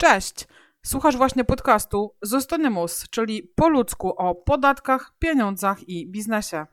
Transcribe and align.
Cześć! 0.00 0.48
Słuchasz 0.86 1.16
właśnie 1.16 1.44
podcastu 1.44 2.14
Zostanymus, 2.22 3.08
czyli 3.10 3.52
po 3.54 3.68
ludzku 3.68 4.08
o 4.08 4.34
podatkach, 4.34 5.12
pieniądzach 5.18 5.88
i 5.88 6.10
biznesie. 6.10 6.66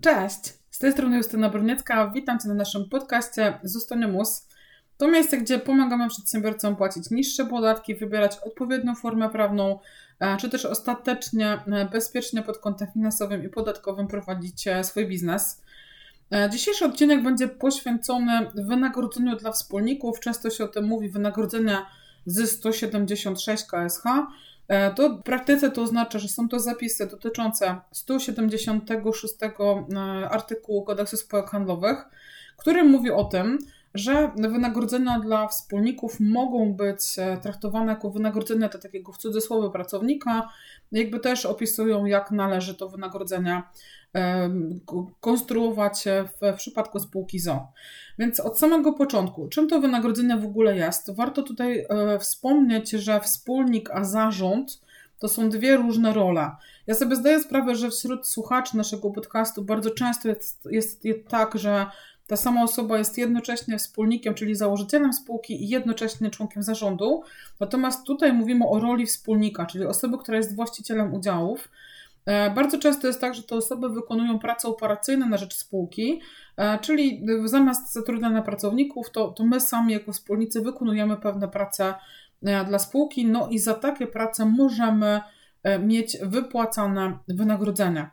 Cześć! 0.00 0.40
Z 0.70 0.78
tej 0.78 0.92
strony 0.92 1.16
Justyna 1.16 1.48
Bruniecka. 1.48 2.10
Witam 2.10 2.38
Cię 2.38 2.48
na 2.48 2.54
naszym 2.54 2.88
podcaście 2.88 3.58
Zostanymus. 3.62 4.48
To 4.96 5.08
miejsce, 5.08 5.38
gdzie 5.38 5.58
pomagamy 5.58 6.08
przedsiębiorcom 6.08 6.76
płacić 6.76 7.10
niższe 7.10 7.46
podatki, 7.46 7.94
wybierać 7.94 8.38
odpowiednią 8.38 8.94
formę 8.94 9.30
prawną, 9.30 9.78
e, 10.20 10.36
czy 10.36 10.50
też 10.50 10.64
ostatecznie 10.64 11.58
e, 11.66 11.88
bezpiecznie 11.92 12.42
pod 12.42 12.58
kątem 12.58 12.88
finansowym 12.92 13.44
i 13.44 13.48
podatkowym 13.48 14.06
prowadzić 14.06 14.66
e, 14.68 14.84
swój 14.84 15.06
biznes. 15.06 15.62
E, 16.32 16.50
dzisiejszy 16.50 16.84
odcinek 16.84 17.22
będzie 17.22 17.48
poświęcony 17.48 18.50
wynagrodzeniu 18.54 19.36
dla 19.36 19.52
wspólników. 19.52 20.20
Często 20.20 20.50
się 20.50 20.64
o 20.64 20.68
tym 20.68 20.84
mówi 20.84 21.08
wynagrodzenia 21.08 21.86
z 22.26 22.50
176 22.50 23.64
KSH. 23.64 24.04
E, 24.68 24.94
to 24.94 25.08
w 25.08 25.22
praktyce 25.22 25.70
to 25.70 25.82
oznacza, 25.82 26.18
że 26.18 26.28
są 26.28 26.48
to 26.48 26.60
zapisy 26.60 27.06
dotyczące 27.06 27.80
176 27.92 29.34
e, 29.42 30.30
artykułu 30.30 30.84
kodeksu 30.84 31.16
spółek 31.16 31.50
handlowych, 31.50 32.04
który 32.56 32.84
mówi 32.84 33.10
o 33.10 33.24
tym, 33.24 33.58
że 33.94 34.32
wynagrodzenia 34.36 35.20
dla 35.20 35.48
wspólników 35.48 36.20
mogą 36.20 36.72
być 36.74 37.16
traktowane 37.42 37.92
jako 37.92 38.10
wynagrodzenia 38.10 38.68
dla 38.68 38.80
takiego 38.80 39.12
w 39.12 39.18
cudzysłowie 39.18 39.70
pracownika, 39.70 40.48
jakby 40.92 41.20
też 41.20 41.46
opisują, 41.46 42.04
jak 42.04 42.30
należy 42.30 42.74
to 42.74 42.88
wynagrodzenie 42.88 43.62
konstruować 45.20 46.04
w, 46.40 46.56
przypadku 46.56 46.98
spółki 46.98 47.38
ZO. 47.38 47.72
Więc 48.18 48.40
od 48.40 48.58
samego 48.58 48.92
początku, 48.92 49.48
czym 49.48 49.68
to 49.68 49.80
wynagrodzenie 49.80 50.36
w 50.36 50.44
ogóle 50.44 50.76
jest? 50.76 51.14
Warto 51.14 51.42
tutaj 51.42 51.86
e, 51.88 52.18
wspomnieć, 52.18 52.90
że 52.90 53.20
wspólnik 53.20 53.90
a 53.90 54.04
zarząd 54.04 54.80
to 55.18 55.28
są 55.28 55.48
dwie 55.48 55.76
różne 55.76 56.12
role. 56.12 56.50
Ja 56.86 56.94
sobie 56.94 57.16
zdaję 57.16 57.40
sprawę, 57.40 57.74
że 57.74 57.90
wśród 57.90 58.28
słuchaczy 58.28 58.76
naszego 58.76 59.10
podcastu 59.10 59.64
bardzo 59.64 59.90
często 59.90 60.28
jest, 60.28 60.68
jest 60.70 61.02
tak, 61.28 61.58
że 61.58 61.86
ta 62.30 62.36
sama 62.36 62.62
osoba 62.62 62.98
jest 62.98 63.18
jednocześnie 63.18 63.78
wspólnikiem, 63.78 64.34
czyli 64.34 64.54
założycielem 64.54 65.12
spółki 65.12 65.64
i 65.64 65.68
jednocześnie 65.68 66.30
członkiem 66.30 66.62
zarządu. 66.62 67.22
Natomiast 67.60 68.06
tutaj 68.06 68.32
mówimy 68.32 68.68
o 68.68 68.80
roli 68.80 69.06
wspólnika, 69.06 69.66
czyli 69.66 69.84
osoby, 69.84 70.18
która 70.18 70.36
jest 70.36 70.56
właścicielem 70.56 71.14
udziałów. 71.14 71.68
E, 72.26 72.50
bardzo 72.50 72.78
często 72.78 73.06
jest 73.06 73.20
tak, 73.20 73.34
że 73.34 73.42
te 73.42 73.54
osoby 73.54 73.88
wykonują 73.88 74.38
prace 74.38 74.68
operacyjne 74.68 75.26
na 75.26 75.36
rzecz 75.36 75.54
spółki, 75.54 76.20
e, 76.56 76.78
czyli 76.78 77.26
zamiast 77.44 77.92
zatrudniania 77.92 78.42
pracowników, 78.42 79.10
to, 79.10 79.28
to 79.28 79.44
my 79.44 79.60
sami 79.60 79.92
jako 79.92 80.12
wspólnicy 80.12 80.60
wykonujemy 80.60 81.16
pewne 81.16 81.48
prace 81.48 81.94
e, 82.42 82.64
dla 82.64 82.78
spółki, 82.78 83.26
no 83.26 83.48
i 83.48 83.58
za 83.58 83.74
takie 83.74 84.06
prace 84.06 84.46
możemy 84.46 85.20
mieć 85.80 86.16
wypłacane 86.22 87.18
wynagrodzenia. 87.28 88.10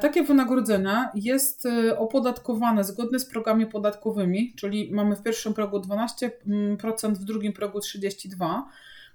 Takie 0.00 0.22
wynagrodzenie 0.22 1.08
jest 1.14 1.68
opodatkowane 1.96 2.84
zgodnie 2.84 3.18
z 3.18 3.26
progami 3.26 3.66
podatkowymi, 3.66 4.54
czyli 4.56 4.92
mamy 4.92 5.16
w 5.16 5.22
pierwszym 5.22 5.54
progu 5.54 5.78
12%, 5.78 7.14
w 7.14 7.24
drugim 7.24 7.52
progu 7.52 7.78
32%. 7.78 8.62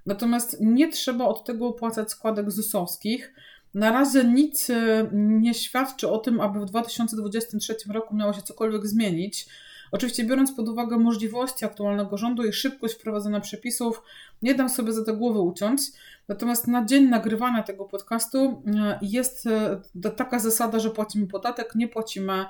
Natomiast 0.05 0.57
nie 0.61 0.89
trzeba 0.89 1.25
od 1.25 1.45
tego 1.45 1.67
opłacać 1.67 2.11
składek 2.11 2.51
ZUS-owskich. 2.51 3.33
Na 3.73 3.91
razie 3.91 4.23
nic 4.23 4.69
e, 4.69 5.09
nie 5.13 5.53
świadczy 5.53 6.09
o 6.09 6.17
tym, 6.17 6.41
aby 6.41 6.59
w 6.59 6.65
2023 6.65 7.75
roku 7.93 8.15
miało 8.15 8.33
się 8.33 8.41
cokolwiek 8.41 8.87
zmienić. 8.87 9.47
Oczywiście, 9.91 10.23
biorąc 10.23 10.51
pod 10.55 10.69
uwagę 10.69 10.97
możliwości 10.97 11.65
aktualnego 11.65 12.17
rządu 12.17 12.43
i 12.43 12.53
szybkość 12.53 12.93
wprowadzenia 12.93 13.39
przepisów, 13.39 14.01
nie 14.41 14.55
dam 14.55 14.69
sobie 14.69 14.93
za 14.93 15.05
to 15.05 15.13
głowy 15.13 15.39
uciąć. 15.39 15.81
Natomiast 16.27 16.67
na 16.67 16.85
dzień 16.85 17.09
nagrywania 17.09 17.63
tego 17.63 17.85
podcastu 17.85 18.63
e, 18.67 18.99
jest 19.01 19.47
e, 19.47 20.11
taka 20.11 20.39
zasada, 20.39 20.79
że 20.79 20.89
płacimy 20.89 21.27
podatek, 21.27 21.75
nie 21.75 21.87
płacimy 21.87 22.45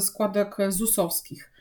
składek 0.00 0.56
ZUS-owskich. 0.68 1.52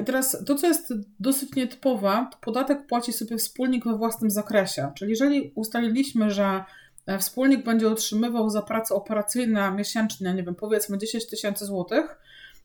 I 0.00 0.04
teraz 0.04 0.44
to, 0.46 0.54
co 0.54 0.66
jest 0.66 0.92
dosyć 1.20 1.54
nietypowe, 1.54 2.26
to 2.30 2.38
podatek 2.40 2.86
płaci 2.86 3.12
sobie 3.12 3.38
wspólnik 3.38 3.84
we 3.84 3.96
własnym 3.96 4.30
zakresie. 4.30 4.92
Czyli 4.94 5.10
jeżeli 5.10 5.52
ustaliliśmy, 5.54 6.30
że 6.30 6.64
E, 7.06 7.18
wspólnik 7.18 7.64
będzie 7.64 7.88
otrzymywał 7.88 8.50
za 8.50 8.62
pracę 8.62 8.94
operacyjne 8.94 9.72
miesięcznie, 9.72 10.34
nie 10.34 10.42
wiem, 10.42 10.54
powiedzmy 10.54 10.98
10 10.98 11.26
tysięcy 11.26 11.66
złotych, 11.66 12.18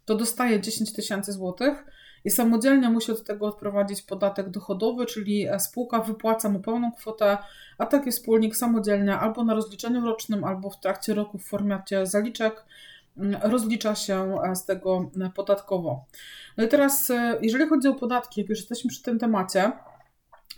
to 0.08 0.16
dostaje 0.16 0.62
10 0.62 0.94
tysięcy 0.94 1.32
złotych 1.34 1.86
i 2.26 2.30
samodzielnie 2.30 2.90
musi 2.90 3.12
od 3.12 3.24
tego 3.24 3.48
odprowadzić 3.48 4.02
podatek 4.02 4.50
dochodowy, 4.50 5.06
czyli 5.06 5.48
e, 5.48 5.60
spółka 5.60 6.00
wypłaca 6.00 6.50
mu 6.50 6.60
pełną 6.60 6.92
kwotę, 6.92 7.38
a 7.78 7.86
taki 7.86 8.12
wspólnik 8.12 8.56
samodzielnie 8.56 9.16
albo 9.16 9.44
na 9.44 9.54
rozliczeniu 9.54 10.02
rocznym, 10.02 10.44
albo 10.44 10.70
w 10.70 10.80
trakcie 10.80 11.14
roku 11.14 11.38
w 11.38 11.46
formacie 11.46 12.06
zaliczek 12.06 12.66
mm, 13.18 13.42
rozlicza 13.44 13.96
się 13.96 14.36
e, 14.44 14.56
z 14.56 14.66
tego 14.66 15.12
podatkowo. 15.36 16.06
No 16.58 16.64
i 16.64 16.68
teraz, 16.68 17.12
jeżeli 17.42 17.70
chodzi 17.70 17.88
o 17.88 17.94
podatki, 17.94 18.42
jak 18.42 18.50
już 18.50 18.60
jesteśmy 18.60 18.90
przy 18.90 19.04
tym 19.04 19.20
temacie, 19.20 19.72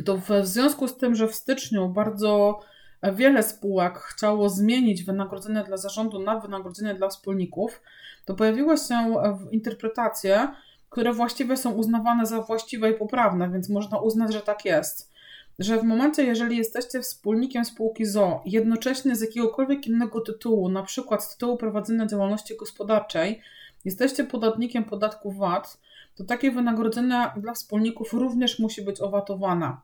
to 0.05 0.17
w 0.17 0.29
związku 0.43 0.87
z 0.87 0.97
tym, 0.97 1.15
że 1.15 1.27
w 1.27 1.35
styczniu 1.35 1.89
bardzo 1.89 2.59
wiele 3.03 3.43
spółek 3.43 3.97
chciało 3.97 4.49
zmienić 4.49 5.03
wynagrodzenie 5.03 5.63
dla 5.63 5.77
zarządu 5.77 6.19
na 6.19 6.39
wynagrodzenie 6.39 6.95
dla 6.95 7.07
wspólników, 7.09 7.81
to 8.25 8.35
pojawiły 8.35 8.77
się 8.77 9.15
interpretacje, 9.51 10.47
które 10.89 11.13
właściwie 11.13 11.57
są 11.57 11.71
uznawane 11.71 12.25
za 12.25 12.41
właściwe 12.41 12.91
i 12.91 12.93
poprawne, 12.93 13.49
więc 13.49 13.69
można 13.69 13.99
uznać, 13.99 14.33
że 14.33 14.41
tak 14.41 14.65
jest. 14.65 15.11
Że 15.59 15.79
w 15.79 15.83
momencie, 15.83 16.23
jeżeli 16.23 16.57
jesteście 16.57 17.01
wspólnikiem 17.01 17.65
spółki 17.65 18.05
ZO, 18.05 18.41
jednocześnie 18.45 19.15
z 19.15 19.21
jakiegokolwiek 19.21 19.87
innego 19.87 20.21
tytułu, 20.21 20.69
na 20.69 20.83
przykład 20.83 21.23
z 21.23 21.33
tytułu 21.33 21.57
prowadzenia 21.57 22.05
działalności 22.05 22.57
gospodarczej, 22.57 23.41
jesteście 23.85 24.23
podatnikiem 24.23 24.83
podatku 24.83 25.31
VAT, 25.31 25.77
to 26.19 26.25
takie 26.25 26.51
wynagrodzenia 26.51 27.33
dla 27.37 27.53
wspólników 27.53 28.13
również 28.13 28.59
musi 28.59 28.81
być 28.81 29.01
owatowane. 29.01 29.77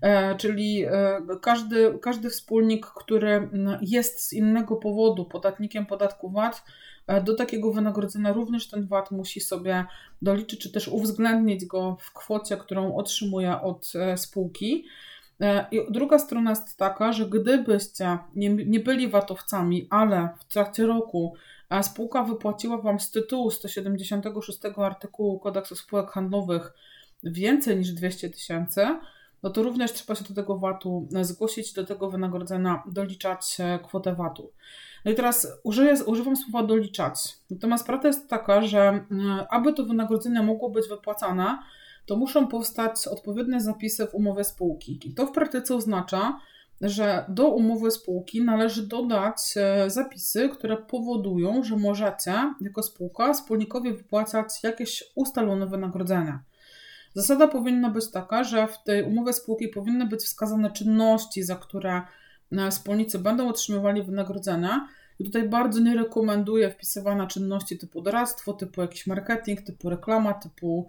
E, 0.00 0.36
czyli 0.36 0.84
e, 0.84 1.20
każdy, 1.42 1.98
każdy 2.02 2.30
wspólnik, 2.30 2.86
który 2.86 3.48
jest 3.80 4.20
z 4.20 4.32
innego 4.32 4.76
powodu 4.76 5.24
podatnikiem 5.24 5.86
podatku 5.86 6.30
VAT, 6.30 6.64
e, 7.06 7.22
do 7.22 7.34
takiego 7.34 7.72
wynagrodzenia 7.72 8.32
również 8.32 8.68
ten 8.68 8.86
VAT 8.86 9.10
musi 9.10 9.40
sobie 9.40 9.84
doliczyć, 10.22 10.60
czy 10.60 10.72
też 10.72 10.88
uwzględnić 10.88 11.64
go 11.64 11.96
w 12.00 12.12
kwocie, 12.12 12.56
którą 12.56 12.96
otrzymuje 12.96 13.60
od 13.60 13.92
spółki. 14.16 14.84
I 15.70 15.80
druga 15.90 16.18
strona 16.18 16.50
jest 16.50 16.76
taka, 16.76 17.12
że 17.12 17.26
gdybyście 17.26 18.18
nie, 18.34 18.48
nie 18.48 18.80
byli 18.80 19.08
VAT-owcami, 19.08 19.86
ale 19.90 20.28
w 20.38 20.44
trakcie 20.44 20.86
roku 20.86 21.36
a 21.68 21.82
spółka 21.82 22.22
wypłaciła 22.22 22.78
Wam 22.78 23.00
z 23.00 23.10
tytułu 23.10 23.50
176 23.50 24.58
artykułu 24.76 25.38
kodeksu 25.38 25.76
spółek 25.76 26.10
handlowych 26.10 26.72
więcej 27.22 27.76
niż 27.76 27.92
200 27.92 28.30
tysięcy, 28.30 28.86
no 29.42 29.50
to 29.50 29.62
również 29.62 29.92
trzeba 29.92 30.14
się 30.14 30.24
do 30.24 30.34
tego 30.34 30.58
VAT-u 30.58 31.08
zgłosić, 31.20 31.72
do 31.72 31.84
tego 31.84 32.10
wynagrodzenia 32.10 32.82
doliczać 32.86 33.56
kwotę 33.84 34.14
VAT-u. 34.14 34.52
No 35.04 35.10
i 35.10 35.14
teraz 35.14 35.48
użyję, 35.62 35.94
używam 36.06 36.36
słowa 36.36 36.66
doliczać. 36.66 37.14
Natomiast 37.50 37.86
prawda 37.86 38.08
jest 38.08 38.28
taka, 38.28 38.62
że 38.62 38.80
e, 38.80 39.04
aby 39.50 39.72
to 39.72 39.84
wynagrodzenie 39.84 40.42
mogło 40.42 40.70
być 40.70 40.88
wypłacane, 40.88 41.58
to 42.06 42.16
muszą 42.16 42.48
powstać 42.48 43.08
odpowiednie 43.08 43.60
zapisy 43.60 44.06
w 44.06 44.14
umowie 44.14 44.44
spółki. 44.44 45.00
I 45.04 45.14
to 45.14 45.26
w 45.26 45.32
praktyce 45.32 45.74
oznacza, 45.74 46.40
że 46.80 47.24
do 47.28 47.48
umowy 47.48 47.90
spółki 47.90 48.44
należy 48.44 48.86
dodać 48.86 49.36
e, 49.56 49.90
zapisy, 49.90 50.48
które 50.48 50.76
powodują, 50.76 51.62
że 51.64 51.76
możecie 51.76 52.54
jako 52.60 52.82
spółka 52.82 53.32
wspólnikowi 53.32 53.92
wypłacać 53.92 54.62
jakieś 54.62 55.04
ustalone 55.14 55.66
wynagrodzenia. 55.66 56.42
Zasada 57.14 57.48
powinna 57.48 57.90
być 57.90 58.10
taka, 58.10 58.44
że 58.44 58.66
w 58.66 58.82
tej 58.82 59.02
umowie 59.02 59.32
spółki 59.32 59.68
powinny 59.68 60.06
być 60.06 60.20
wskazane 60.20 60.70
czynności, 60.70 61.42
za 61.42 61.56
które 61.56 62.02
e, 62.52 62.70
wspólnicy 62.70 63.18
będą 63.18 63.48
otrzymywali 63.48 64.02
wynagrodzenia. 64.02 64.88
I 65.18 65.24
tutaj 65.24 65.48
bardzo 65.48 65.80
nie 65.80 65.96
rekomenduję 65.96 66.70
wpisywania 66.70 67.26
czynności 67.26 67.78
typu 67.78 68.02
doradztwo, 68.02 68.52
typu 68.52 68.80
jakiś 68.80 69.06
marketing, 69.06 69.62
typu 69.62 69.90
reklama, 69.90 70.34
typu 70.34 70.88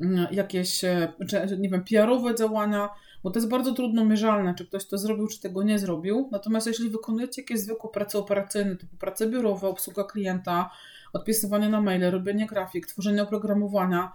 mm, 0.00 0.26
jakieś, 0.30 0.84
e, 0.84 1.12
nie 1.58 1.68
wiem, 1.68 1.84
PR-owe 1.84 2.34
działania, 2.34 2.88
bo 3.22 3.30
to 3.30 3.38
jest 3.38 3.48
bardzo 3.48 3.72
trudno 3.72 4.04
mierzalne, 4.04 4.54
czy 4.54 4.66
ktoś 4.66 4.86
to 4.86 4.98
zrobił, 4.98 5.26
czy 5.26 5.40
tego 5.40 5.62
nie 5.62 5.78
zrobił. 5.78 6.28
Natomiast 6.32 6.66
jeśli 6.66 6.90
wykonujecie 6.90 7.42
jakieś 7.42 7.60
zwykłe 7.60 7.90
prace 7.90 8.18
operacyjne, 8.18 8.76
typu 8.76 8.96
prace 8.96 9.26
biurowe, 9.26 9.68
obsługa 9.68 10.04
klienta, 10.04 10.70
odpisywanie 11.12 11.68
na 11.68 11.80
maile, 11.80 12.10
robienie 12.10 12.46
grafik, 12.46 12.86
tworzenie 12.86 13.22
oprogramowania, 13.22 14.12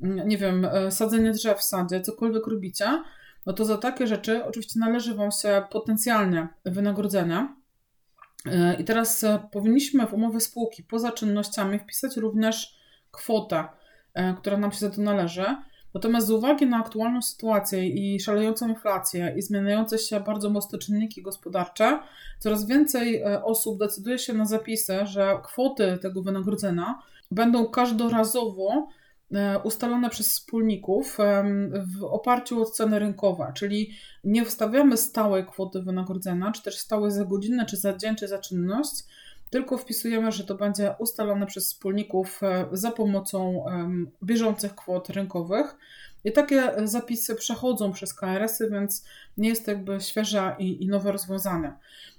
mm, 0.00 0.28
nie 0.28 0.38
wiem, 0.38 0.64
e, 0.64 0.90
sadzenie 0.90 1.30
drzew 1.30 1.58
w 1.58 1.62
sadzie, 1.62 2.00
cokolwiek 2.00 2.46
robicie, 2.46 3.02
no 3.46 3.52
to 3.52 3.64
za 3.64 3.78
takie 3.78 4.06
rzeczy 4.06 4.44
oczywiście 4.44 4.80
należy 4.80 5.14
Wam 5.14 5.30
się 5.30 5.62
potencjalnie 5.70 6.48
wynagrodzenie. 6.64 7.48
E, 8.44 8.74
I 8.74 8.84
teraz 8.84 9.24
e, 9.24 9.48
powinniśmy 9.52 10.06
w 10.06 10.14
umowie 10.14 10.40
spółki 10.40 10.82
poza 10.82 11.12
czynnościami 11.12 11.78
wpisać 11.78 12.16
również 12.16 12.76
kwotę 13.10 13.64
która 14.38 14.56
nam 14.56 14.72
się 14.72 14.78
za 14.78 14.90
to 14.90 15.02
należy. 15.02 15.44
Natomiast 15.94 16.26
z 16.26 16.30
uwagi 16.30 16.66
na 16.66 16.76
aktualną 16.76 17.22
sytuację 17.22 17.88
i 17.88 18.20
szalejącą 18.20 18.68
inflację 18.68 19.34
i 19.36 19.42
zmieniające 19.42 19.98
się 19.98 20.20
bardzo 20.20 20.50
mocno 20.50 20.78
czynniki 20.78 21.22
gospodarcze, 21.22 21.98
coraz 22.38 22.66
więcej 22.66 23.24
osób 23.24 23.78
decyduje 23.78 24.18
się 24.18 24.32
na 24.32 24.44
zapisy, 24.44 25.06
że 25.06 25.38
kwoty 25.44 25.98
tego 26.02 26.22
wynagrodzenia 26.22 26.98
będą 27.30 27.66
każdorazowo 27.66 28.88
E, 28.88 29.03
ustalone 29.64 30.10
przez 30.10 30.28
wspólników 30.28 31.18
w 31.98 32.04
oparciu 32.04 32.62
o 32.62 32.64
ceny 32.64 32.98
rynkowe, 32.98 33.52
czyli 33.56 33.90
nie 34.24 34.44
wstawiamy 34.44 34.96
stałej 34.96 35.46
kwoty 35.46 35.82
wynagrodzenia, 35.82 36.52
czy 36.52 36.62
też 36.62 36.78
stałej 36.78 37.12
za 37.12 37.24
godzinę, 37.24 37.66
czy 37.66 37.76
za 37.76 37.96
dzień, 37.96 38.16
czy 38.16 38.28
za 38.28 38.38
czynność, 38.38 39.04
tylko 39.50 39.78
wpisujemy, 39.78 40.32
że 40.32 40.44
to 40.44 40.54
będzie 40.54 40.94
ustalone 40.98 41.46
przez 41.46 41.66
wspólników 41.66 42.42
e, 42.42 42.66
za 42.72 42.90
pomocą 42.90 43.64
bieżących 44.22 44.74
kwot 44.74 45.10
rynkowych. 45.10 45.76
I 46.24 46.32
takie 46.32 46.72
zapisy 46.84 47.34
przechodzą 47.34 47.92
przez 47.92 48.14
KRS-y, 48.14 48.70
więc 48.70 49.04
nie 49.36 49.48
jest 49.48 49.68
jakby 49.68 50.00
świeże 50.00 50.56
i, 50.58 50.84
i 50.84 50.88
nowe 50.88 51.12
rozwiązanie. 51.12 51.72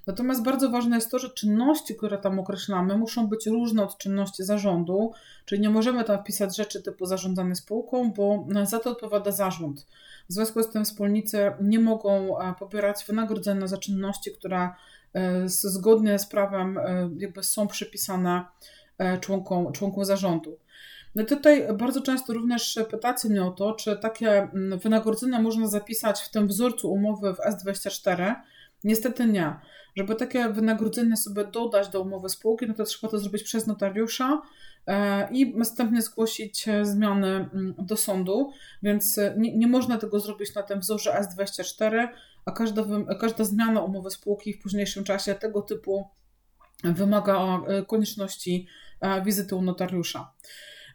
Natomiast 0.06 0.42
bardzo 0.42 0.70
ważne 0.70 0.96
jest 0.96 1.10
to, 1.10 1.18
że 1.18 1.30
czynności, 1.30 1.96
które 1.96 2.18
tam 2.18 2.38
określamy, 2.38 2.98
muszą 2.98 3.26
być 3.26 3.46
różne 3.46 3.82
od 3.82 3.98
czynności 3.98 4.44
zarządu, 4.44 5.12
czyli 5.44 5.60
nie 5.60 5.70
możemy 5.70 6.04
tam 6.04 6.18
wpisać 6.18 6.56
rzeczy 6.56 6.82
typu 6.82 7.06
zarządzanie 7.06 7.54
spółką, 7.54 8.12
bo 8.12 8.46
za 8.64 8.78
to 8.78 8.90
odpowiada 8.90 9.30
zarząd. 9.30 9.86
W 10.28 10.32
związku 10.32 10.62
z 10.62 10.70
tym 10.70 10.84
wspólnicy 10.84 11.52
nie 11.60 11.78
mogą 11.80 12.38
e, 12.40 12.54
pobierać 12.58 13.04
wynagrodzenia 13.08 13.66
za 13.66 13.78
czynności, 13.78 14.32
które 14.32 14.68
e, 15.14 15.48
zgodnie 15.48 16.18
z 16.18 16.26
prawem 16.26 16.78
e, 16.78 17.10
jakby 17.16 17.42
są 17.42 17.66
przypisane 17.66 18.44
członkom, 19.20 19.72
członkom 19.72 20.04
zarządu. 20.04 20.58
No 21.16 21.24
tutaj 21.24 21.66
bardzo 21.74 22.00
często 22.00 22.32
również 22.32 22.78
pytacie 22.90 23.28
mnie 23.28 23.44
o 23.44 23.50
to, 23.50 23.74
czy 23.74 23.96
takie 23.96 24.30
mm, 24.42 24.78
wynagrodzenia 24.78 25.40
można 25.40 25.66
zapisać 25.66 26.20
w 26.20 26.30
tym 26.30 26.46
wzorcu 26.48 26.92
umowy 26.92 27.34
w 27.34 27.38
S24. 27.38 28.34
Niestety 28.84 29.26
nie. 29.26 29.56
Żeby 29.96 30.14
takie 30.14 30.48
wynagrodzenie 30.48 31.16
sobie 31.16 31.44
dodać 31.44 31.88
do 31.88 32.00
umowy 32.00 32.28
spółki, 32.28 32.66
no 32.66 32.74
to 32.74 32.84
trzeba 32.84 33.10
to 33.10 33.18
zrobić 33.18 33.42
przez 33.42 33.66
notariusza 33.66 34.42
e, 34.86 35.28
i 35.32 35.56
następnie 35.56 36.02
zgłosić 36.02 36.68
e, 36.68 36.84
zmiany 36.84 37.26
mm, 37.26 37.74
do 37.78 37.96
sądu, 37.96 38.50
więc 38.82 39.18
e, 39.18 39.34
nie, 39.38 39.56
nie 39.56 39.66
można 39.66 39.98
tego 39.98 40.20
zrobić 40.20 40.54
na 40.54 40.62
tym 40.62 40.80
wzorze 40.80 41.26
S24, 41.38 42.08
a 42.44 42.52
każda, 42.52 42.84
każda 43.20 43.44
zmiana 43.44 43.82
umowy 43.82 44.10
spółki 44.10 44.52
w 44.52 44.62
późniejszym 44.62 45.04
czasie 45.04 45.34
tego 45.34 45.62
typu 45.62 46.08
wymaga 46.84 47.60
konieczności 47.86 48.66
wizyty 49.24 49.56
u 49.56 49.62
notariusza. 49.62 50.32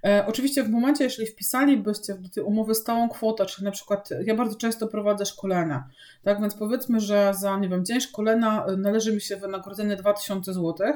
E, 0.06 0.26
oczywiście 0.28 0.64
w 0.64 0.70
momencie, 0.70 1.04
jeśli 1.04 1.26
wpisalibyście 1.26 2.14
do 2.14 2.30
tej 2.30 2.44
umowy 2.44 2.76
stałą 2.76 3.10
kwotę, 3.10 3.46
czyli 3.46 3.66
na 3.66 3.72
przykład 3.72 4.10
ja 4.26 4.36
bardzo 4.36 4.56
często 4.56 4.88
prowadzę 4.88 5.26
szkolenia, 5.26 5.88
tak? 6.24 6.42
Więc 6.42 6.56
powiedzmy, 6.56 7.00
że 7.00 7.34
za, 7.40 7.58
nie 7.58 7.70
wiem, 7.70 7.86
dzień 7.86 8.02
szkolenia 8.02 8.66
e, 8.66 8.78
należy 8.78 9.14
mi 9.14 9.22
się 9.22 9.38
wynagrodzenie 9.38 9.96
2000 9.96 10.54
zł, 10.54 10.94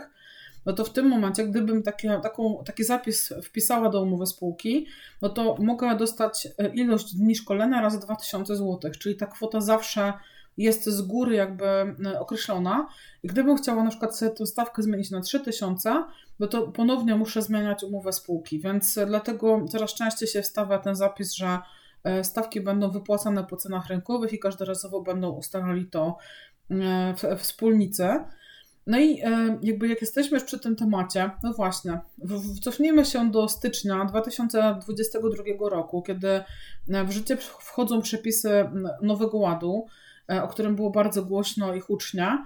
no 0.65 0.73
to 0.73 0.85
w 0.85 0.93
tym 0.93 1.07
momencie, 1.07 1.47
gdybym 1.47 1.83
takie, 1.83 2.19
taką, 2.23 2.63
taki 2.65 2.83
zapis 2.83 3.33
wpisała 3.43 3.89
do 3.89 4.01
umowy 4.01 4.25
spółki, 4.25 4.87
no 5.21 5.29
to 5.29 5.55
mogę 5.59 5.95
dostać 5.95 6.47
e, 6.57 6.67
ilość 6.67 7.15
dni 7.15 7.35
szkolenia 7.35 7.81
razy 7.81 7.99
2000 7.99 8.55
zł, 8.55 8.91
czyli 8.99 9.15
ta 9.15 9.25
kwota 9.25 9.61
zawsze 9.61 10.13
jest 10.57 10.85
z 10.85 11.01
góry 11.01 11.35
jakby 11.35 11.65
e, 11.65 12.19
określona. 12.19 12.87
I 13.23 13.27
gdybym 13.27 13.57
chciała 13.57 13.83
na 13.83 13.89
przykład 13.89 14.17
sobie 14.17 14.31
tę 14.31 14.45
stawkę 14.45 14.81
zmienić 14.83 15.11
na 15.11 15.21
3000, 15.21 16.03
no 16.39 16.47
to 16.47 16.67
ponownie 16.67 17.15
muszę 17.15 17.41
zmieniać 17.41 17.83
umowę 17.83 18.13
spółki, 18.13 18.59
więc 18.59 18.99
dlatego 19.07 19.65
coraz 19.69 19.93
częściej 19.93 20.27
się 20.27 20.41
wstawia 20.41 20.79
ten 20.79 20.95
zapis, 20.95 21.33
że 21.33 21.59
e, 22.03 22.23
stawki 22.23 22.61
będą 22.61 22.91
wypłacane 22.91 23.43
po 23.43 23.57
cenach 23.57 23.87
rynkowych 23.87 24.33
i 24.33 24.39
każdorazowo 24.39 25.01
będą 25.01 25.29
ustalali 25.29 25.85
to 25.85 26.17
e, 26.71 27.37
wspólnicy. 27.37 28.09
No 28.87 28.99
i 28.99 29.21
jakby 29.61 29.87
jak 29.87 30.01
jesteśmy 30.01 30.37
już 30.37 30.43
przy 30.43 30.59
tym 30.59 30.75
temacie, 30.75 31.31
no 31.43 31.53
właśnie, 31.53 31.99
cofnijmy 32.61 33.05
się 33.05 33.31
do 33.31 33.47
stycznia 33.47 34.05
2022 34.05 35.69
roku, 35.69 36.01
kiedy 36.01 36.43
w 36.87 37.11
życie 37.11 37.37
wchodzą 37.37 38.01
przepisy 38.01 38.69
Nowego 39.01 39.37
Ładu, 39.37 39.85
E, 39.85 40.04
o 40.27 40.47
którym 40.47 40.75
było 40.75 40.89
bardzo 40.89 41.25
głośno 41.25 41.73
i 41.73 41.79
hucznie. 41.79 42.45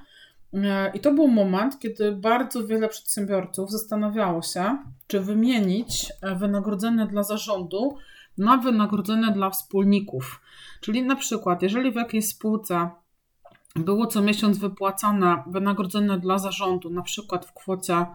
E, 0.53 0.91
I 0.93 0.99
to 0.99 1.13
był 1.13 1.27
moment, 1.27 1.79
kiedy 1.79 2.11
bardzo 2.11 2.67
wiele 2.67 2.89
przedsiębiorców 2.89 3.71
zastanawiało 3.71 4.41
się, 4.41 4.77
czy 5.07 5.19
wymienić 5.19 6.11
e, 6.21 6.35
wynagrodzenie 6.35 7.05
dla 7.05 7.23
zarządu 7.23 7.97
na 8.37 8.57
wynagrodzenie 8.57 9.31
dla 9.31 9.49
wspólników. 9.49 10.41
Czyli 10.81 11.03
na 11.03 11.15
przykład, 11.15 11.61
jeżeli 11.61 11.91
w 11.91 11.95
jakiejś 11.95 12.27
spółce 12.27 12.89
było 13.75 14.07
co 14.07 14.21
miesiąc 14.21 14.57
wypłacane 14.57 15.43
wynagrodzenie 15.47 16.17
dla 16.17 16.39
zarządu, 16.39 16.89
na 16.89 17.01
przykład 17.01 17.45
w 17.45 17.53
kwocie, 17.53 18.05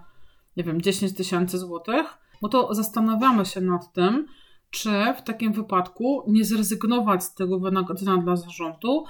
nie 0.57 0.65
wiem, 0.65 0.83
10 0.83 1.15
tysięcy 1.15 1.59
złotych, 1.59 2.19
no 2.43 2.49
to 2.49 2.75
zastanawiamy 2.75 3.47
się 3.47 3.61
nad 3.61 3.93
tym, 3.93 4.27
czy 4.71 4.91
w 5.19 5.23
takim 5.23 5.53
wypadku 5.53 6.25
nie 6.29 6.45
zrezygnować 6.45 7.25
z 7.25 7.35
tego 7.35 7.59
wynagrodzenia 7.59 8.17
dla 8.17 8.37
zarządu 8.37 9.05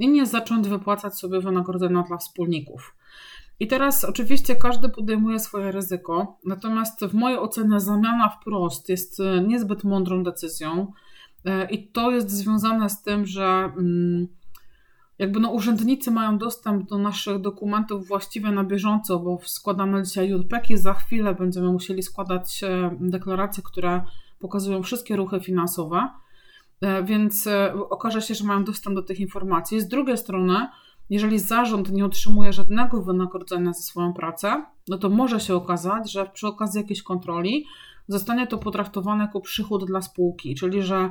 i 0.00 0.08
nie 0.08 0.26
zacząć 0.26 0.68
wypłacać 0.68 1.18
sobie 1.18 1.40
wynagrodzenia 1.40 2.02
dla 2.02 2.16
wspólników. 2.16 2.96
I 3.60 3.66
teraz 3.66 4.04
oczywiście 4.04 4.56
każdy 4.56 4.88
podejmuje 4.88 5.40
swoje 5.40 5.72
ryzyko, 5.72 6.38
natomiast 6.44 7.04
w 7.04 7.14
mojej 7.14 7.38
ocenie 7.38 7.80
zamiana 7.80 8.28
wprost 8.28 8.88
jest 8.88 9.20
e, 9.20 9.40
niezbyt 9.40 9.84
mądrą 9.84 10.22
decyzją 10.22 10.92
e, 11.44 11.70
i 11.70 11.88
to 11.88 12.10
jest 12.10 12.30
związane 12.30 12.90
z 12.90 13.02
tym, 13.02 13.26
że 13.26 13.44
mm, 13.44 14.28
jakby 15.18 15.40
no 15.40 15.50
urzędnicy 15.50 16.10
mają 16.10 16.38
dostęp 16.38 16.88
do 16.88 16.98
naszych 16.98 17.40
dokumentów 17.40 18.08
właściwie 18.08 18.50
na 18.50 18.64
bieżąco, 18.64 19.18
bo 19.18 19.38
składamy 19.44 20.02
dzisiaj 20.02 20.30
JPEG 20.30 20.70
i 20.70 20.76
za 20.76 20.94
chwilę 20.94 21.34
będziemy 21.34 21.72
musieli 21.72 22.02
składać 22.02 22.64
e, 22.64 22.96
deklaracje, 23.00 23.62
które 23.62 24.02
pokazują 24.38 24.82
wszystkie 24.82 25.16
ruchy 25.16 25.40
finansowe. 25.40 26.08
E, 26.80 27.02
więc 27.02 27.46
e, 27.46 27.74
okaże 27.90 28.22
się, 28.22 28.34
że 28.34 28.44
mają 28.44 28.64
dostęp 28.64 28.96
do 28.96 29.02
tych 29.02 29.20
informacji. 29.20 29.80
Z 29.80 29.88
drugiej 29.88 30.18
strony, 30.18 30.68
jeżeli 31.10 31.38
zarząd 31.38 31.92
nie 31.92 32.04
otrzymuje 32.04 32.52
żadnego 32.52 33.02
wynagrodzenia 33.02 33.72
za 33.72 33.82
swoją 33.82 34.12
pracę, 34.12 34.64
no 34.88 34.98
to 34.98 35.10
może 35.10 35.40
się 35.40 35.54
okazać, 35.54 36.12
że 36.12 36.26
przy 36.26 36.46
okazji 36.46 36.80
jakiejś 36.80 37.02
kontroli 37.02 37.66
zostanie 38.08 38.46
to 38.46 38.58
potraktowane 38.58 39.24
jako 39.24 39.40
przychód 39.40 39.84
dla 39.84 40.02
spółki, 40.02 40.54
czyli 40.54 40.82
że 40.82 41.10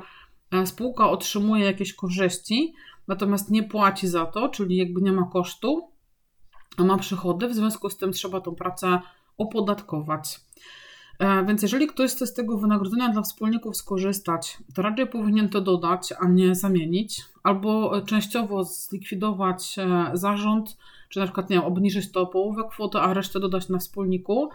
e, 0.52 0.66
spółka 0.66 1.10
otrzymuje 1.10 1.66
jakieś 1.66 1.94
korzyści, 1.94 2.74
natomiast 3.08 3.52
nie 3.52 3.64
płaci 3.64 4.08
za 4.08 4.26
to, 4.26 4.50
czyli 4.50 4.78
jakby 4.78 5.02
nie 5.02 5.12
ma 5.12 5.30
kosztu, 5.34 5.92
a 6.78 6.84
ma 6.84 6.98
przychody, 6.98 7.48
w 7.48 7.56
związku 7.56 7.90
z 7.90 7.98
tym 7.98 8.12
trzeba 8.12 8.42
tą 8.42 8.56
pracę 8.56 9.00
opodatkować. 9.38 10.40
E, 11.20 11.46
więc 11.46 11.62
jeżeli 11.62 11.88
ktoś 11.88 12.12
chce 12.12 12.28
z 12.28 12.34
tego 12.34 12.58
wynagrodzenia 12.58 13.10
dla 13.10 13.22
wspólników 13.22 13.78
skorzystać, 13.78 14.58
to 14.76 14.82
raczej 14.82 15.08
powinien 15.08 15.50
to 15.50 15.62
dodać, 15.62 16.14
a 16.20 16.28
nie 16.28 16.56
zamienić, 16.56 17.22
albo 17.44 18.02
częściowo 18.02 18.64
zlikwidować 18.64 19.80
e, 19.80 20.12
zarząd, 20.14 20.78
czy 21.10 21.20
na 21.20 21.26
przykład 21.26 21.50
nie 21.50 21.56
wiem, 21.56 21.66
obniżyć 21.66 22.12
to 22.12 22.22
o 22.22 22.28
połowę 22.28 22.64
kwoty, 22.70 22.98
a 22.98 23.14
resztę 23.14 23.40
dodać 23.40 23.70
na 23.70 23.78
wspólniku. 23.78 24.50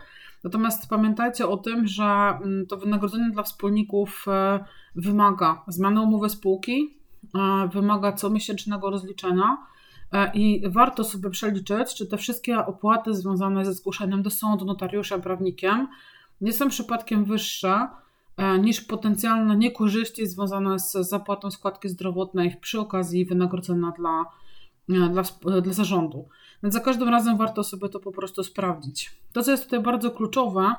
Natomiast 0.45 0.89
pamiętajcie 0.89 1.49
o 1.49 1.57
tym, 1.57 1.87
że 1.87 2.05
mm, 2.05 2.67
to 2.67 2.77
wynagrodzenie 2.77 3.31
dla 3.31 3.43
wspólników 3.43 4.25
e, 4.29 4.65
wymaga 4.95 5.63
zmiany 5.69 6.01
umowy 6.01 6.29
spółki, 6.29 6.95
wymaga 7.73 8.13
comiesięcznego 8.13 8.91
rozliczenia. 8.91 9.59
I 10.35 10.63
warto 10.67 11.05
sobie 11.05 11.31
przeliczyć, 11.31 11.95
czy 11.97 12.07
te 12.07 12.17
wszystkie 12.17 12.59
opłaty 12.59 13.15
związane 13.15 13.65
ze 13.65 13.75
zgłoszeniem 13.75 14.23
do 14.23 14.31
sądu, 14.31 14.65
notariuszem, 14.65 15.23
prawnikiem 15.23 15.89
nie 16.41 16.53
są 16.53 16.69
przypadkiem 16.69 17.25
wyższe 17.25 17.89
e, 18.37 18.59
niż 18.59 18.81
potencjalne 18.81 19.57
niekorzyści 19.57 20.27
związane 20.27 20.79
z 20.79 20.93
zapłatą 20.93 21.51
składki 21.51 21.89
zdrowotnej 21.89 22.57
przy 22.61 22.81
okazji 22.81 23.25
wynagrodzenia 23.25 23.93
dla, 23.99 24.25
e, 24.91 25.09
dla, 25.09 25.23
e, 25.57 25.63
dla 25.63 25.73
zarządu. 25.73 26.29
Więc 26.63 26.75
za 26.75 26.81
każdym 26.81 27.09
razem 27.09 27.37
warto 27.37 27.65
sobie 27.65 27.89
to 27.89 28.01
po 28.01 28.13
prostu 28.13 28.45
sprawdzić. 28.45 29.11
To, 29.33 29.43
co 29.43 29.51
jest 29.51 29.65
tutaj 29.65 29.81
bardzo 29.81 30.11
kluczowe, 30.11 30.75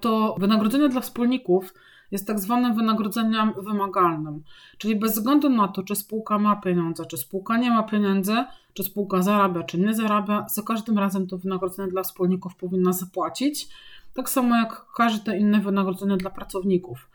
to 0.00 0.36
wynagrodzenie 0.38 0.88
dla 0.88 1.00
wspólników 1.00 1.74
jest 2.10 2.26
tak 2.26 2.40
zwanym 2.40 2.74
wynagrodzeniem 2.74 3.52
wymagalnym. 3.62 4.42
Czyli 4.78 4.96
bez 4.96 5.12
względu 5.12 5.48
na 5.48 5.68
to, 5.68 5.82
czy 5.82 5.96
spółka 5.96 6.38
ma 6.38 6.56
pieniądze, 6.56 7.06
czy 7.06 7.16
spółka 7.16 7.56
nie 7.56 7.70
ma 7.70 7.82
pieniędzy, 7.82 8.44
czy 8.74 8.82
spółka 8.82 9.22
zarabia, 9.22 9.62
czy 9.62 9.80
nie 9.80 9.94
zarabia, 9.94 10.46
za 10.48 10.62
każdym 10.62 10.98
razem 10.98 11.26
to 11.26 11.38
wynagrodzenie 11.38 11.90
dla 11.90 12.02
wspólników 12.02 12.56
powinna 12.56 12.92
zapłacić. 12.92 13.68
Tak 14.14 14.30
samo 14.30 14.56
jak 14.56 14.86
każde 14.96 15.38
inne 15.38 15.60
wynagrodzenie 15.60 16.16
dla 16.16 16.30
pracowników. 16.30 17.08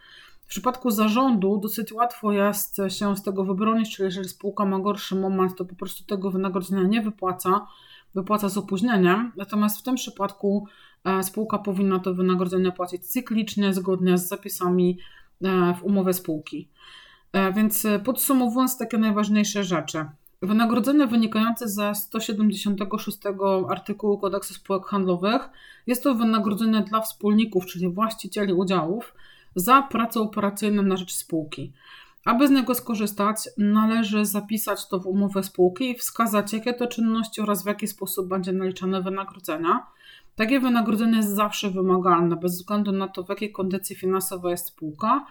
W 0.46 0.48
przypadku 0.48 0.92
zarządu 0.92 1.58
dosyć 1.58 1.94
łatwo 1.94 2.32
jest 2.32 2.78
się 2.88 3.18
z 3.18 3.24
tego 3.24 3.44
wybronić, 3.44 3.96
czyli 3.96 4.06
jeżeli 4.06 4.30
spółka 4.30 4.66
ma 4.66 4.80
gorszy 4.80 5.16
moment, 5.16 5.56
to 5.56 5.66
po 5.66 5.76
prostu 5.76 6.04
tego 6.04 6.32
wynagrodzenia 6.32 6.84
nie 6.84 7.02
wypłaca, 7.02 7.68
wypłaca 8.16 8.50
z 8.50 8.58
opóźnieniem. 8.58 9.32
Natomiast 9.38 9.80
w 9.80 9.84
tym 9.84 9.96
przypadku 9.96 10.68
spółka 11.22 11.58
powinna 11.58 12.00
to 12.00 12.14
wynagrodzenie 12.14 12.72
płacić 12.72 13.08
cyklicznie, 13.08 13.74
zgodnie 13.74 14.18
z 14.18 14.28
zapisami 14.28 14.98
w 15.80 15.84
umowę 15.84 16.14
spółki. 16.14 16.70
Więc 17.56 17.88
podsumowując 18.04 18.78
takie 18.78 18.98
najważniejsze 18.98 19.64
rzeczy. 19.64 20.06
Wynagrodzenie 20.42 21.08
wynikające 21.08 21.68
ze 21.68 21.96
176 21.96 23.18
artykułu 23.70 24.18
Kodeksu 24.18 24.54
Spółek 24.54 24.86
Handlowych 24.86 25.50
jest 25.88 26.04
to 26.04 26.16
wynagrodzenie 26.16 26.82
dla 26.82 27.02
wspólników, 27.02 27.66
czyli 27.66 27.90
właścicieli 27.90 28.54
udziałów, 28.54 29.14
za 29.56 29.82
pracę 29.82 30.20
operacyjną 30.20 30.84
na 30.84 30.98
rzecz 30.98 31.14
spółki. 31.14 31.74
Aby 32.26 32.48
z 32.48 32.52
niego 32.52 32.76
skorzystać, 32.76 33.38
należy 33.58 34.26
zapisać 34.26 34.88
to 34.88 35.00
w 35.00 35.08
umowę 35.08 35.44
spółki 35.44 35.90
i 35.90 35.96
wskazać, 35.96 36.54
jakie 36.54 36.74
to 36.74 36.88
czynności 36.88 37.42
oraz 37.42 37.64
w 37.64 37.68
jaki 37.68 37.88
sposób 37.88 38.28
będzie 38.28 38.52
naliczane 38.52 39.02
wynagrodzenia. 39.02 39.88
Takie 40.36 40.60
wynagrodzenie 40.60 41.18
jest 41.18 41.36
zawsze 41.36 41.70
wymagalne, 41.70 42.36
bez 42.36 42.56
względu 42.56 42.92
na 42.92 43.08
to, 43.08 43.24
w 43.24 43.30
jakiej 43.30 43.52
kondycji 43.52 43.96
finansowej 43.96 44.52
jest 44.52 44.68
spółka. 44.68 45.26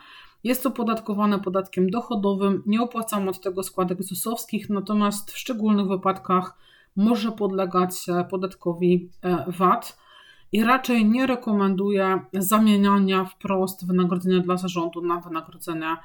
Jest 0.44 0.62
to 0.62 0.70
podatkowane 0.70 1.38
podatkiem 1.38 1.90
dochodowym, 1.90 2.62
nie 2.66 2.82
opłacamy 2.82 3.30
od 3.30 3.40
tego 3.40 3.62
składek 3.62 4.02
ZUS-owskich, 4.02 4.70
natomiast 4.70 5.32
w 5.32 5.38
szczególnych 5.38 5.86
wypadkach 5.86 6.58
może 6.96 7.32
podlegać 7.32 8.06
podatkowi 8.30 9.10
e, 9.22 9.44
VAT 9.48 9.98
i 10.52 10.64
raczej 10.64 11.06
nie 11.06 11.26
rekomenduję 11.26 12.20
zamieniania 12.32 13.24
wprost 13.24 13.86
wynagrodzenia 13.86 14.40
dla 14.40 14.56
zarządu 14.56 15.02
na 15.02 15.20
wynagrodzenia 15.20 16.00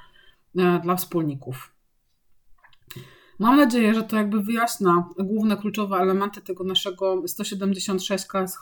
e, 0.58 0.80
dla 0.80 0.96
wspólników. 0.96 1.74
Mam 3.40 3.56
nadzieję, 3.56 3.94
że 3.94 4.02
to 4.02 4.16
jakby 4.16 4.42
wyjaśnia 4.42 5.04
główne 5.18 5.56
kluczowe 5.56 5.96
elementy 5.96 6.40
tego 6.40 6.64
naszego 6.64 7.22
176 7.28 8.26
KSH. 8.26 8.60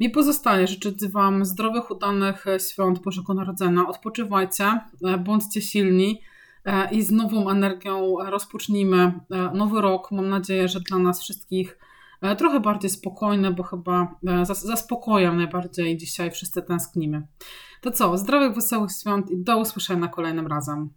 Mi 0.00 0.10
pozostaje 0.10 0.66
życzyć 0.66 1.08
Wam 1.08 1.44
zdrowych, 1.44 1.90
udanych 1.90 2.44
świąt 2.70 2.98
Bożego 2.98 3.34
Narodzenia. 3.34 3.88
Odpoczywajcie, 3.88 4.64
e, 5.04 5.18
bądźcie 5.18 5.62
silni 5.62 6.22
e, 6.64 6.94
i 6.94 7.02
z 7.02 7.10
nową 7.10 7.50
energią 7.50 8.16
rozpocznijmy 8.26 9.12
nowy 9.54 9.80
rok. 9.80 10.12
Mam 10.12 10.28
nadzieję, 10.28 10.68
że 10.68 10.80
dla 10.80 10.98
nas 10.98 11.22
wszystkich 11.22 11.78
E, 12.20 12.36
trochę 12.36 12.60
bardziej 12.60 12.90
spokojne, 12.90 13.50
bo 13.50 13.62
chyba 13.62 14.14
e, 14.26 14.46
za, 14.46 14.54
za 14.54 14.76
spokojem 14.76 15.36
najbardziej 15.36 15.96
dzisiaj 15.96 16.30
wszyscy 16.30 16.62
tęsknimy. 16.62 17.26
To 17.80 17.90
co, 17.90 18.18
zdrowych, 18.18 18.54
wesołych 18.54 18.90
świąt 19.00 19.30
i 19.30 19.36
do 19.36 19.58
usłyszenia 19.58 20.08
kolejnym 20.08 20.46
razem. 20.46 20.90